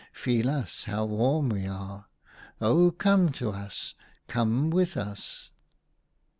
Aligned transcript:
Feel 0.13 0.49
us, 0.49 0.85
how 0.85 1.05
warm 1.05 1.49
we 1.49 1.67
are! 1.67 2.07
Oh, 2.59 2.89
come 2.89 3.31
to 3.33 3.51
us! 3.51 3.93
Come 4.27 4.71
with 4.71 4.97
us 4.97 5.51